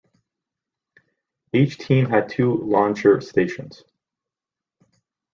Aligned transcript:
Each 1.53 1.77
team 1.77 2.09
had 2.09 2.27
two 2.29 2.55
launcher 2.57 3.21
stations. 3.21 3.83